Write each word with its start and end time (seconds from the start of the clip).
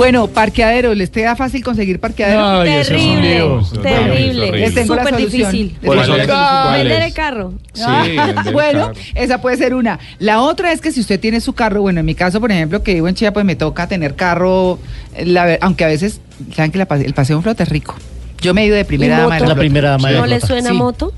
Bueno, 0.00 0.28
parqueadero, 0.28 0.94
¿les 0.94 1.10
queda 1.10 1.36
fácil 1.36 1.62
conseguir 1.62 2.00
parqueadero? 2.00 2.42
Ay, 2.62 2.70
eso 2.70 2.94
es 2.94 3.02
un 3.02 3.82
Terrible, 3.82 3.82
terrible. 3.82 4.52
Les 4.52 4.74
tengo 4.74 4.94
la 4.94 5.02
Súper 5.04 5.14
solución. 5.18 5.50
difícil. 5.52 5.76
Les 5.82 5.86
¿Cuáles 5.86 6.04
tengo 6.06 6.16
la 6.16 6.24
son? 6.24 6.34
solución. 6.34 6.62
¿Cuáles? 6.64 6.84
Vender 6.88 7.02
el 7.02 7.12
carro. 7.12 7.52
Sí, 7.74 7.82
Ah, 7.86 8.44
bueno, 8.54 8.80
carro. 8.86 8.92
esa 9.14 9.42
puede 9.42 9.56
ser 9.58 9.74
una. 9.74 9.98
La 10.18 10.40
otra 10.40 10.72
es 10.72 10.80
que 10.80 10.90
si 10.90 11.00
usted 11.00 11.20
tiene 11.20 11.42
su 11.42 11.52
carro, 11.52 11.82
bueno, 11.82 12.00
en 12.00 12.06
mi 12.06 12.14
caso, 12.14 12.40
por 12.40 12.50
ejemplo, 12.50 12.82
que 12.82 12.94
vivo 12.94 13.08
en 13.08 13.14
Chía, 13.14 13.34
pues 13.34 13.44
me 13.44 13.56
toca 13.56 13.88
tener 13.88 14.14
carro, 14.16 14.78
la 15.22 15.58
aunque 15.60 15.84
a 15.84 15.88
veces, 15.88 16.22
saben 16.56 16.70
que 16.72 16.78
la 16.78 16.88
el 17.04 17.12
paseo 17.12 17.36
en 17.36 17.42
flota 17.42 17.64
es 17.64 17.68
rico. 17.68 17.94
Yo 18.40 18.54
me 18.54 18.62
he 18.62 18.66
ido 18.68 18.76
de 18.76 18.86
primera 18.86 19.16
¿Y 19.18 19.20
dama. 19.20 19.38
La 19.40 19.54
primera 19.54 19.90
dama 19.90 20.08
de 20.12 20.16
¿No 20.16 20.24
le 20.24 20.40
suena 20.40 20.70
Sí. 20.70 20.76
moto? 20.76 21.12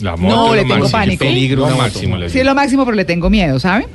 La 0.00 0.16
No, 0.16 0.16
moto 0.16 0.54
le 0.56 0.62
es 0.62 0.66
lo 0.66 0.74
tengo 0.74 0.84
máximo. 0.88 0.98
pánico. 1.02 1.24
Peligro 1.24 1.60
Lo 1.62 1.70
lo 1.70 1.76
máximo. 1.76 2.16
le 2.16 2.30
Sí, 2.30 2.40
es 2.40 2.44
lo 2.44 2.56
máximo, 2.56 2.84
pero 2.84 2.96
le 2.96 3.04
tengo 3.04 3.30
miedo, 3.30 3.60
¿sabe? 3.60 3.86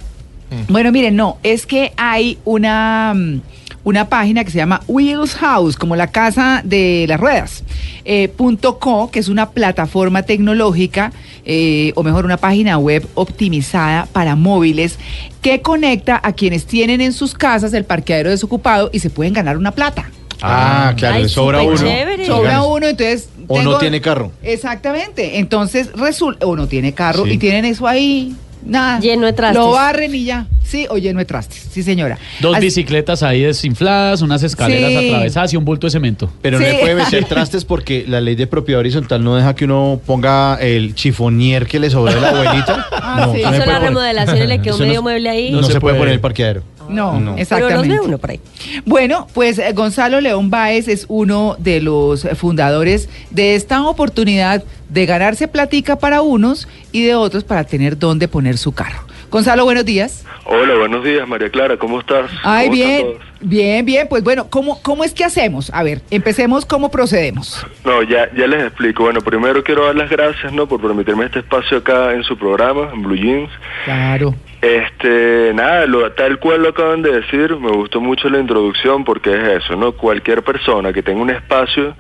Bueno, 0.70 0.92
miren, 0.92 1.16
no, 1.16 1.40
es 1.42 1.66
que 1.66 1.94
hay 1.98 2.38
una, 2.46 3.14
mm, 3.16 3.42
una 3.84 4.08
página 4.10 4.44
que 4.44 4.52
se 4.52 4.58
llama 4.58 4.82
Wheels 4.88 5.36
House, 5.36 5.76
como 5.76 5.96
la 5.96 6.08
casa 6.08 6.62
de 6.64 7.06
las 7.08 7.20
ruedas, 7.20 7.64
eh, 8.06 8.30
punto 8.30 8.80
.co, 8.80 9.12
que 9.12 9.20
es 9.20 9.28
una 9.28 9.50
plataforma 9.52 10.24
tecnológica, 10.24 11.12
eh, 11.46 11.92
o 11.96 12.04
mejor, 12.04 12.24
una 12.26 12.38
página 12.38 12.78
web 12.78 13.06
optimizada 13.16 14.08
para 14.12 14.36
móviles 14.36 14.98
que 15.42 15.62
conecta 15.62 16.20
a 16.24 16.32
quienes 16.34 16.66
tienen 16.66 17.02
en 17.02 17.12
sus 17.12 17.34
casas 17.34 17.74
el 17.74 17.84
parqueadero 17.84 18.30
desocupado 18.30 18.90
y 18.94 19.00
se 19.00 19.10
pueden 19.10 19.34
ganar 19.34 19.58
una 19.58 19.72
plata. 19.72 20.10
Ah, 20.42 20.94
claro, 20.98 21.16
Ay, 21.16 21.24
le 21.24 21.30
sobra 21.30 21.62
uno. 21.62 21.78
chévere. 21.78 22.26
Sobra 22.26 22.64
uno, 22.64 22.88
entonces... 22.88 23.30
O 23.48 23.62
no 23.62 23.78
tiene 23.78 24.00
carro. 24.02 24.32
Exactamente, 24.42 25.40
entonces 25.40 25.92
resulta, 25.94 26.46
o 26.46 26.56
no 26.56 26.68
tiene 26.68 26.94
carro 26.94 27.26
Sí. 27.26 27.32
y 27.32 27.38
tienen 27.38 27.66
eso 27.66 27.88
ahí, 27.88 28.34
nada. 28.66 29.00
Lleno 29.00 29.26
de 29.26 29.34
trastes. 29.34 29.58
Lo 29.62 29.72
barren 29.72 30.14
y 30.16 30.24
ya. 30.26 30.48
Sí, 30.64 30.88
o 30.90 30.98
lleno 30.98 31.20
de 31.20 31.26
trastes, 31.26 31.68
sí 31.72 31.84
señora. 31.84 32.18
Dos 32.40 32.56
Así- 32.56 32.66
bicicletas 32.66 33.22
ahí 33.22 33.42
desinfladas, 33.42 34.22
unas 34.22 34.42
escaleras 34.44 34.90
Sí. 34.92 35.08
atravesadas 35.10 35.54
y 35.54 35.58
un 35.58 35.66
bulto 35.66 35.86
de 35.88 35.92
cemento. 35.92 36.32
Pero 36.42 36.58
Sí. 36.58 36.64
no 36.64 36.70
le 36.72 36.80
puede 36.80 36.96
meter 36.96 37.26
trastes 37.30 37.64
porque 37.66 38.06
la 38.08 38.22
ley 38.22 38.36
de 38.36 38.48
propiedad 38.48 38.80
horizontal 38.80 39.24
no 39.24 39.36
deja 39.36 39.54
que 39.56 39.66
uno 39.66 40.00
ponga 40.06 40.56
el 40.62 40.96
chifonier 40.96 41.68
que 41.68 41.80
le 41.80 41.90
sobra 41.90 42.14
a 42.18 42.20
la 42.22 42.30
abuelita. 42.30 42.88
Ah, 42.92 43.30
sí. 43.36 43.42
no 43.44 43.50
Hizo 43.50 43.52
se 43.52 43.58
la 43.60 43.66
poner. 43.66 43.82
remodelación 43.82 44.38
y 44.38 44.48
le 44.48 44.62
quedó 44.62 44.74
Eso 44.76 44.84
no- 44.84 44.88
medio 44.88 45.02
mueble 45.04 45.30
ahí. 45.30 45.52
No, 45.52 45.58
No 45.62 45.68
se, 45.68 45.74
se 45.74 45.80
puede 45.80 45.94
puede. 45.94 46.00
poner 46.00 46.14
el 46.16 46.20
parqueadero. 46.22 46.64
No, 46.90 47.20
No. 47.20 47.20
Pero 47.20 47.30
los 47.32 47.40
exactamente. 47.40 47.88
ve 47.90 48.00
uno 48.00 48.18
por 48.18 48.32
ahí. 48.32 48.40
Bueno, 48.86 49.28
pues 49.34 49.60
eh, 49.60 49.72
Gonzalo 49.74 50.22
León 50.22 50.50
Báez 50.50 50.88
es 50.88 51.06
uno 51.08 51.56
de 51.60 51.82
los 51.82 52.28
fundadores 52.36 53.10
de 53.30 53.56
esta 53.56 53.86
oportunidad 53.88 54.64
de 54.90 55.06
ganarse 55.06 55.48
platica 55.48 55.98
para 55.98 56.22
unos 56.22 56.68
y 56.92 57.04
de 57.04 57.16
otros 57.16 57.44
para 57.44 57.64
tener 57.64 57.98
dónde 57.98 58.28
poner 58.28 58.58
su 58.58 58.72
carro. 58.72 59.06
Gonzalo, 59.34 59.64
buenos 59.66 59.84
días. 59.84 60.28
Hola, 60.46 60.76
buenos 60.76 61.04
días, 61.04 61.28
María 61.28 61.50
Clara, 61.50 61.76
¿cómo 61.76 62.00
estás? 62.00 62.30
Ay, 62.44 62.68
¿Cómo 62.68 62.80
están 62.80 63.04
bien, 63.04 63.18
bien, 63.42 63.86
bien. 63.86 64.08
Pues 64.08 64.24
bueno, 64.24 64.46
¿cómo, 64.48 64.80
¿cómo 64.84 65.04
es 65.04 65.12
que 65.12 65.24
hacemos? 65.24 65.72
A 65.74 65.82
ver, 65.82 66.02
empecemos, 66.12 66.68
¿cómo 66.68 66.92
procedemos? 66.92 67.66
No, 67.84 68.04
ya, 68.04 68.32
ya 68.36 68.46
les 68.46 68.64
explico. 68.64 69.06
Bueno, 69.06 69.22
primero 69.22 69.64
quiero 69.64 69.88
dar 69.88 69.96
las 69.96 70.08
gracias, 70.12 70.54
¿no? 70.54 70.68
Por 70.68 70.80
permitirme 70.82 71.26
este 71.26 71.40
espacio 71.40 71.80
acá 71.80 72.14
en 72.14 72.24
su 72.24 72.38
programa, 72.38 72.92
en 72.94 73.02
Blue 73.02 73.16
Jeans. 73.16 73.50
Claro. 73.86 74.36
Este, 74.62 75.52
nada, 75.56 75.88
lo, 75.88 76.12
tal 76.12 76.38
cual 76.38 76.62
lo 76.62 76.70
acaban 76.70 77.02
de 77.02 77.20
decir, 77.20 77.58
me 77.58 77.72
gustó 77.72 78.02
mucho 78.02 78.30
la 78.30 78.38
introducción 78.38 79.04
porque 79.04 79.32
es 79.32 79.64
eso, 79.64 79.76
¿no? 79.76 79.94
Cualquier 79.94 80.44
persona 80.44 80.94
que 80.94 81.02
tenga 81.02 81.20
un 81.20 81.32
espacio 81.32 81.96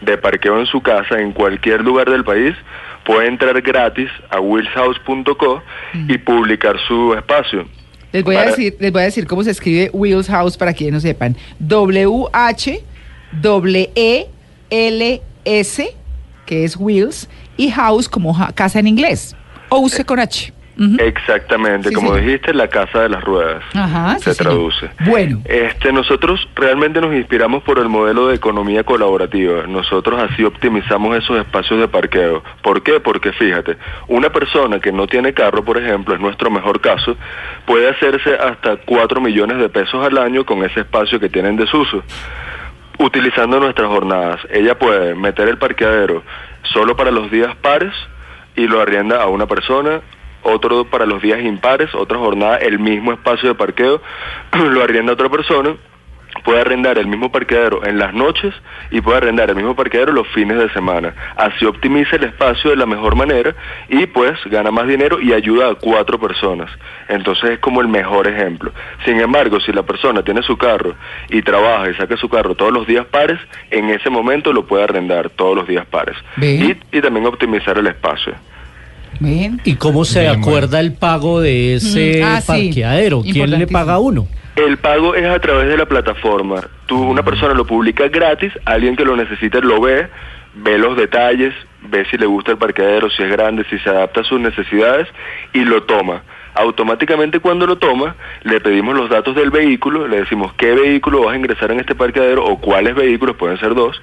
de 0.00 0.18
parqueo 0.18 0.58
en 0.60 0.66
su 0.66 0.80
casa, 0.82 1.18
en 1.20 1.32
cualquier 1.32 1.80
lugar 1.82 2.10
del 2.10 2.24
país, 2.24 2.54
puede 3.04 3.28
entrar 3.28 3.60
gratis 3.62 4.08
a 4.30 4.40
willshouse.co 4.40 5.62
y 6.08 6.18
publicar 6.18 6.76
su 6.86 7.14
espacio. 7.14 7.66
Les 8.12 8.24
voy 8.24 8.36
a 8.36 8.46
decir, 8.46 8.76
les 8.80 8.92
voy 8.92 9.02
a 9.02 9.04
decir 9.06 9.26
cómo 9.26 9.42
se 9.44 9.50
escribe 9.50 9.90
Wheels 9.92 10.28
House 10.28 10.56
para 10.56 10.72
quienes 10.72 10.94
no 10.94 11.00
sepan. 11.00 11.36
W 11.58 12.24
H 12.32 12.80
W 13.40 13.90
E 13.94 14.26
L 14.70 15.22
S, 15.44 15.94
que 16.46 16.64
es 16.64 16.76
Wheels, 16.76 17.28
y 17.56 17.70
House 17.70 18.08
como 18.08 18.32
ja- 18.34 18.52
casa 18.52 18.78
en 18.78 18.86
inglés. 18.86 19.36
House 19.70 20.02
con 20.06 20.18
H. 20.18 20.52
Exactamente, 20.98 21.88
Sí, 21.88 21.94
como 21.94 22.14
dijiste, 22.16 22.52
la 22.52 22.68
casa 22.68 23.02
de 23.02 23.08
las 23.08 23.24
ruedas. 23.24 23.62
Ajá, 23.74 24.18
se 24.18 24.34
sí, 24.34 24.42
traduce. 24.42 24.90
Bueno. 25.06 25.40
Este, 25.44 25.92
nosotros 25.92 26.46
realmente 26.54 27.00
nos 27.00 27.14
inspiramos 27.14 27.62
por 27.62 27.78
el 27.78 27.88
modelo 27.88 28.28
de 28.28 28.34
economía 28.36 28.84
colaborativa. 28.84 29.66
Nosotros 29.66 30.20
así 30.22 30.44
optimizamos 30.44 31.16
esos 31.16 31.38
espacios 31.38 31.80
de 31.80 31.88
parqueo. 31.88 32.42
¿Por 32.62 32.82
qué? 32.82 33.00
Porque 33.00 33.32
fíjate, 33.32 33.76
una 34.08 34.30
persona 34.30 34.78
que 34.78 34.92
no 34.92 35.06
tiene 35.06 35.32
carro, 35.32 35.64
por 35.64 35.78
ejemplo, 35.78 36.14
es 36.14 36.20
nuestro 36.20 36.50
mejor 36.50 36.80
caso, 36.80 37.16
puede 37.64 37.88
hacerse 37.88 38.34
hasta 38.34 38.76
4 38.76 39.20
millones 39.20 39.58
de 39.58 39.68
pesos 39.68 40.04
al 40.06 40.18
año 40.18 40.44
con 40.44 40.62
ese 40.62 40.80
espacio 40.80 41.18
que 41.18 41.28
tiene 41.28 41.48
en 41.48 41.56
desuso. 41.56 42.02
Utilizando 42.98 43.60
nuestras 43.60 43.88
jornadas, 43.88 44.40
ella 44.50 44.78
puede 44.78 45.14
meter 45.14 45.48
el 45.48 45.58
parqueadero 45.58 46.22
solo 46.62 46.96
para 46.96 47.10
los 47.10 47.30
días 47.30 47.54
pares 47.56 47.92
y 48.56 48.66
lo 48.66 48.80
arrienda 48.80 49.22
a 49.22 49.26
una 49.26 49.46
persona, 49.46 50.00
otro 50.46 50.84
para 50.84 51.06
los 51.06 51.22
días 51.22 51.40
impares, 51.42 51.94
otra 51.94 52.18
jornada 52.18 52.56
el 52.56 52.78
mismo 52.78 53.12
espacio 53.12 53.48
de 53.50 53.54
parqueo 53.54 54.00
lo 54.52 54.82
arrienda 54.82 55.12
otra 55.12 55.28
persona, 55.28 55.76
puede 56.44 56.60
arrendar 56.60 56.98
el 56.98 57.06
mismo 57.06 57.30
parqueadero 57.30 57.84
en 57.84 57.98
las 57.98 58.14
noches 58.14 58.54
y 58.90 59.00
puede 59.00 59.18
arrendar 59.18 59.50
el 59.50 59.56
mismo 59.56 59.74
parqueadero 59.74 60.12
los 60.12 60.28
fines 60.28 60.58
de 60.58 60.70
semana. 60.70 61.14
Así 61.36 61.64
optimiza 61.64 62.16
el 62.16 62.24
espacio 62.24 62.70
de 62.70 62.76
la 62.76 62.86
mejor 62.86 63.16
manera 63.16 63.54
y 63.88 64.06
pues 64.06 64.38
gana 64.46 64.70
más 64.70 64.86
dinero 64.86 65.20
y 65.20 65.32
ayuda 65.32 65.70
a 65.70 65.74
cuatro 65.74 66.18
personas. 66.18 66.70
Entonces 67.08 67.50
es 67.50 67.58
como 67.58 67.80
el 67.80 67.88
mejor 67.88 68.28
ejemplo. 68.28 68.72
Sin 69.04 69.20
embargo, 69.20 69.60
si 69.60 69.72
la 69.72 69.82
persona 69.82 70.22
tiene 70.22 70.42
su 70.42 70.56
carro 70.56 70.94
y 71.28 71.42
trabaja 71.42 71.90
y 71.90 71.94
saca 71.94 72.16
su 72.16 72.28
carro 72.28 72.54
todos 72.54 72.72
los 72.72 72.86
días 72.86 73.06
pares, 73.06 73.38
en 73.70 73.90
ese 73.90 74.10
momento 74.10 74.52
lo 74.52 74.66
puede 74.66 74.84
arrendar 74.84 75.30
todos 75.30 75.56
los 75.56 75.66
días 75.66 75.86
pares. 75.86 76.16
Y, 76.40 76.76
y 76.92 77.00
también 77.00 77.26
optimizar 77.26 77.78
el 77.78 77.86
espacio. 77.86 78.34
Ven. 79.20 79.60
¿Y 79.64 79.74
cómo 79.76 80.04
se 80.04 80.20
Bien, 80.22 80.40
acuerda 80.40 80.80
el 80.80 80.92
pago 80.94 81.40
de 81.40 81.74
ese 81.74 82.20
Mm, 82.22 82.24
ah, 82.24 82.40
sí. 82.40 82.46
parqueadero? 82.46 83.22
¿Quién 83.22 83.50
le 83.50 83.66
paga 83.66 83.94
a 83.94 83.98
uno? 83.98 84.26
El 84.56 84.78
pago 84.78 85.14
es 85.14 85.26
a 85.26 85.38
través 85.38 85.68
de 85.68 85.76
la 85.76 85.86
plataforma. 85.86 86.62
Tú, 86.86 87.02
una 87.02 87.22
persona 87.22 87.52
lo 87.54 87.66
publica 87.66 88.08
gratis, 88.08 88.52
alguien 88.64 88.96
que 88.96 89.04
lo 89.04 89.14
necesite 89.16 89.60
lo 89.60 89.80
ve, 89.80 90.06
ve 90.54 90.78
los 90.78 90.96
detalles, 90.96 91.52
ve 91.90 92.06
si 92.10 92.16
le 92.16 92.24
gusta 92.26 92.52
el 92.52 92.58
parqueadero, 92.58 93.10
si 93.10 93.22
es 93.22 93.30
grande, 93.30 93.64
si 93.68 93.78
se 93.78 93.90
adapta 93.90 94.22
a 94.22 94.24
sus 94.24 94.40
necesidades 94.40 95.08
y 95.52 95.60
lo 95.60 95.82
toma. 95.82 96.22
Automáticamente 96.54 97.38
cuando 97.40 97.66
lo 97.66 97.76
toma, 97.76 98.16
le 98.44 98.60
pedimos 98.60 98.96
los 98.96 99.10
datos 99.10 99.36
del 99.36 99.50
vehículo, 99.50 100.08
le 100.08 100.20
decimos 100.20 100.54
qué 100.56 100.72
vehículo 100.72 101.22
vas 101.24 101.34
a 101.34 101.36
ingresar 101.38 101.70
en 101.70 101.80
este 101.80 101.94
parqueadero 101.94 102.44
o 102.46 102.58
cuáles 102.58 102.94
vehículos, 102.94 103.36
pueden 103.36 103.58
ser 103.60 103.74
dos, 103.74 104.00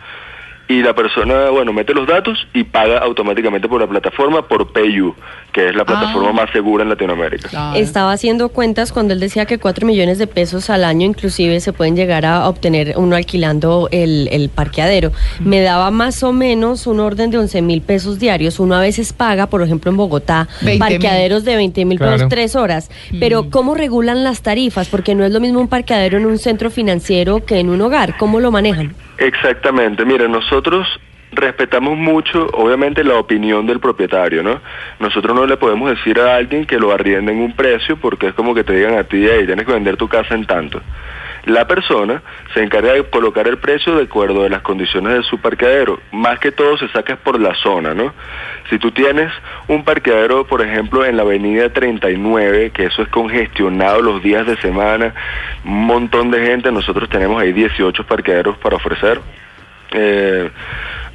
y 0.67 0.81
la 0.81 0.95
persona, 0.95 1.49
bueno, 1.49 1.73
mete 1.73 1.93
los 1.93 2.07
datos 2.07 2.47
y 2.53 2.63
paga 2.63 2.99
automáticamente 2.99 3.67
por 3.67 3.81
la 3.81 3.87
plataforma 3.87 4.47
por 4.47 4.71
PayU, 4.71 5.13
que 5.51 5.69
es 5.69 5.75
la 5.75 5.83
plataforma 5.85 6.29
Ah. 6.29 6.33
más 6.33 6.49
segura 6.51 6.83
en 6.83 6.89
Latinoamérica. 6.89 7.49
Claro. 7.49 7.75
Estaba 7.77 8.13
haciendo 8.13 8.49
cuentas 8.49 8.91
cuando 8.93 9.13
él 9.13 9.19
decía 9.19 9.45
que 9.45 9.57
4 9.59 9.85
millones 9.85 10.17
de 10.19 10.25
pesos 10.27 10.69
al 10.69 10.85
año 10.85 11.05
inclusive 11.05 11.59
se 11.59 11.73
pueden 11.73 11.95
llegar 11.97 12.25
a 12.25 12.47
obtener 12.47 12.93
uno 12.95 13.15
alquilando 13.17 13.89
el, 13.91 14.29
el 14.31 14.49
parqueadero. 14.49 15.11
Me 15.41 15.59
daba 15.61 15.91
más 15.91 16.23
o 16.23 16.31
menos 16.31 16.87
un 16.87 17.01
orden 17.01 17.29
de 17.29 17.37
11 17.39 17.61
mil 17.61 17.81
pesos 17.81 18.17
diarios. 18.17 18.59
Uno 18.59 18.75
a 18.75 18.79
veces 18.79 19.11
paga, 19.13 19.47
por 19.47 19.61
ejemplo, 19.61 19.91
en 19.91 19.97
Bogotá, 19.97 20.47
20.000. 20.61 20.79
parqueaderos 20.79 21.43
de 21.43 21.55
20 21.57 21.85
mil 21.85 21.97
Claro. 21.97 22.13
pesos 22.13 22.29
tres 22.29 22.55
horas. 22.55 22.89
Pero 23.19 23.49
¿cómo 23.49 23.75
regulan 23.75 24.23
las 24.23 24.41
tarifas? 24.41 24.87
Porque 24.87 25.13
no 25.13 25.25
es 25.25 25.31
lo 25.33 25.39
mismo 25.41 25.59
un 25.59 25.67
parqueadero 25.67 26.17
en 26.17 26.25
un 26.25 26.37
centro 26.39 26.71
financiero 26.71 27.45
que 27.45 27.59
en 27.59 27.69
un 27.69 27.81
hogar. 27.81 28.15
¿Cómo 28.17 28.39
lo 28.39 28.49
manejan? 28.49 28.95
Exactamente, 29.23 30.03
mira, 30.03 30.27
nosotros 30.27 30.85
respetamos 31.31 31.97
mucho, 31.97 32.45
obviamente, 32.53 33.05
la 33.05 33.15
opinión 33.15 33.65
del 33.65 33.79
propietario, 33.79 34.43
¿no? 34.43 34.59
Nosotros 34.99 35.33
no 35.33 35.45
le 35.45 35.55
podemos 35.55 35.89
decir 35.89 36.19
a 36.19 36.35
alguien 36.35 36.65
que 36.65 36.77
lo 36.77 36.91
arrienda 36.91 37.31
en 37.31 37.39
un 37.39 37.55
precio 37.55 37.95
porque 37.95 38.27
es 38.27 38.33
como 38.33 38.53
que 38.53 38.65
te 38.65 38.73
digan 38.73 38.95
a 38.95 39.05
ti, 39.05 39.25
hey, 39.25 39.45
tienes 39.45 39.65
que 39.65 39.71
vender 39.71 39.95
tu 39.95 40.09
casa 40.09 40.35
en 40.35 40.45
tanto. 40.45 40.81
La 41.45 41.67
persona 41.67 42.21
se 42.53 42.63
encarga 42.63 42.93
de 42.93 43.03
colocar 43.03 43.47
el 43.47 43.57
precio 43.57 43.97
de 43.97 44.03
acuerdo 44.03 44.45
a 44.45 44.49
las 44.49 44.61
condiciones 44.61 45.13
de 45.13 45.23
su 45.23 45.39
parqueadero. 45.39 45.99
Más 46.11 46.39
que 46.39 46.53
todo 46.53 46.77
se 46.77 46.87
saca 46.89 47.17
por 47.17 47.39
la 47.39 47.53
zona, 47.55 47.93
¿no? 47.93 48.13
Si 48.69 48.79
tú 48.79 48.91
tienes 48.91 49.29
un 49.67 49.83
parqueadero, 49.83 50.47
por 50.47 50.61
ejemplo, 50.61 51.05
en 51.05 51.17
la 51.17 51.23
avenida 51.23 51.73
39, 51.73 52.71
que 52.71 52.85
eso 52.85 53.01
es 53.01 53.09
congestionado 53.09 54.01
los 54.01 54.23
días 54.23 54.47
de 54.47 54.55
semana, 54.57 55.13
un 55.65 55.85
montón 55.85 56.31
de 56.31 56.45
gente, 56.45 56.71
nosotros 56.71 57.09
tenemos 57.09 57.41
ahí 57.41 57.51
18 57.51 58.05
parqueaderos 58.05 58.57
para 58.59 58.77
ofrecer. 58.77 59.19
Eh, 59.91 60.49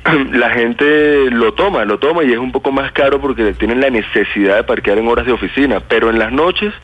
la 0.32 0.50
gente 0.50 1.30
lo 1.30 1.54
toma, 1.54 1.86
lo 1.86 1.98
toma 1.98 2.22
y 2.22 2.32
es 2.32 2.38
un 2.38 2.52
poco 2.52 2.70
más 2.70 2.92
caro 2.92 3.18
porque 3.18 3.54
tienen 3.54 3.80
la 3.80 3.88
necesidad 3.88 4.56
de 4.56 4.64
parquear 4.64 4.98
en 4.98 5.08
horas 5.08 5.24
de 5.24 5.32
oficina, 5.32 5.80
pero 5.80 6.10
en 6.10 6.18
las 6.18 6.32
noches 6.32 6.74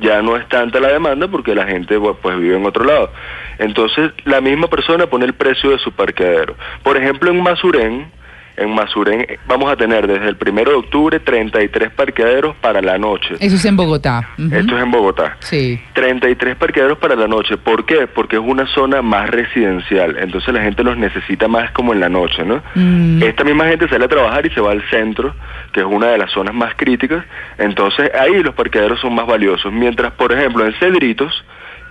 ya 0.00 0.22
no 0.22 0.36
es 0.36 0.48
tanta 0.48 0.80
la 0.80 0.88
demanda 0.88 1.28
porque 1.28 1.54
la 1.54 1.66
gente 1.66 1.98
pues, 1.98 2.38
vive 2.38 2.56
en 2.56 2.66
otro 2.66 2.84
lado. 2.84 3.10
Entonces 3.58 4.12
la 4.24 4.40
misma 4.40 4.68
persona 4.68 5.06
pone 5.06 5.24
el 5.24 5.34
precio 5.34 5.70
de 5.70 5.78
su 5.78 5.92
parqueadero. 5.92 6.56
Por 6.82 6.96
ejemplo, 6.96 7.30
en 7.30 7.42
Masurén, 7.42 8.10
en 8.56 8.70
Masurén 8.74 9.22
eh, 9.22 9.38
vamos 9.46 9.70
a 9.70 9.76
tener 9.76 10.06
desde 10.06 10.28
el 10.28 10.36
primero 10.36 10.70
de 10.70 10.76
octubre 10.78 11.20
33 11.20 11.90
parqueaderos 11.90 12.56
para 12.56 12.80
la 12.80 12.98
noche. 12.98 13.34
Eso 13.40 13.56
es 13.56 13.64
en 13.64 13.76
Bogotá. 13.76 14.28
Esto 14.38 14.76
es 14.76 14.82
en 14.82 14.90
Bogotá. 14.90 15.36
Sí. 15.40 15.80
33 15.94 16.56
parqueaderos 16.56 16.98
para 16.98 17.14
la 17.16 17.28
noche. 17.28 17.56
¿Por 17.56 17.84
qué? 17.84 18.06
Porque 18.06 18.36
es 18.36 18.42
una 18.44 18.66
zona 18.66 19.02
más 19.02 19.30
residencial. 19.30 20.16
Entonces 20.18 20.52
la 20.52 20.62
gente 20.62 20.82
los 20.82 20.96
necesita 20.96 21.48
más 21.48 21.70
como 21.72 21.92
en 21.92 22.00
la 22.00 22.08
noche, 22.08 22.44
¿no? 22.44 22.62
Mm. 22.74 23.22
Esta 23.22 23.44
misma 23.44 23.66
gente 23.66 23.88
sale 23.88 24.04
a 24.04 24.08
trabajar 24.08 24.46
y 24.46 24.50
se 24.50 24.60
va 24.60 24.72
al 24.72 24.82
centro, 24.90 25.34
que 25.72 25.80
es 25.80 25.86
una 25.86 26.08
de 26.08 26.18
las 26.18 26.30
zonas 26.32 26.54
más 26.54 26.74
críticas. 26.76 27.24
Entonces 27.58 28.10
ahí 28.14 28.42
los 28.42 28.54
parqueaderos 28.54 29.00
son 29.00 29.14
más 29.14 29.26
valiosos. 29.26 29.72
Mientras, 29.72 30.12
por 30.12 30.32
ejemplo, 30.32 30.64
en 30.64 30.72
Cedritos, 30.74 31.44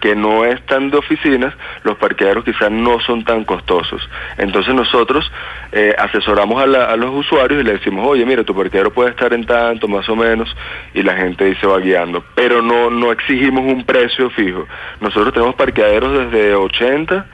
que 0.06 0.16
no 0.16 0.46
es 0.46 0.64
tan 0.68 0.92
de 0.92 0.98
oficinas, 0.98 1.52
los 1.84 1.98
parqueaderos 1.98 2.44
quizás 2.46 2.70
no 2.70 3.00
son 3.00 3.24
tan 3.24 3.44
costosos. 3.44 4.08
Entonces 4.38 4.76
nosotros 4.76 5.32
eh, 5.72 5.96
asesoramos 5.98 6.62
a, 6.62 6.68
la- 6.68 6.86
a 6.86 6.96
los 6.96 7.10
usuarios 7.12 7.60
y 7.60 7.64
le 7.64 7.74
decimos, 7.74 8.06
oye, 8.08 8.24
mira, 8.24 8.44
tu 8.44 8.54
parqueadero 8.56 8.94
puede 8.94 9.10
estar 9.10 9.34
en 9.34 9.48
tanto, 9.48 9.88
más 9.88 10.08
o 10.08 10.16
menos, 10.16 10.48
y 10.94 11.02
la 11.02 11.16
gente 11.16 11.46
ahí 11.46 11.56
se 11.56 11.66
va 11.66 11.80
guiando. 11.80 12.24
Pero 12.36 12.62
no, 12.62 12.92
no 12.92 13.12
exigimos 13.12 13.64
un 13.66 13.84
precio 13.84 14.30
fijo. 14.30 14.68
Nosotros 15.02 15.34
tenemos 15.34 15.56
parqueaderos 15.56 16.30
desde 16.32 16.54
80 16.54 17.26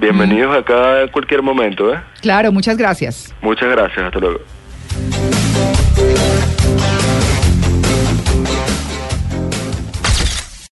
bienvenidos 0.00 0.56
acá 0.56 1.02
en 1.02 1.08
cualquier 1.08 1.42
momento. 1.42 1.92
¿eh? 1.92 1.98
Claro, 2.22 2.52
muchas 2.52 2.78
gracias. 2.78 3.34
Muchas 3.42 3.68
gracias, 3.68 3.98
hasta 4.06 4.18
luego. 4.18 4.40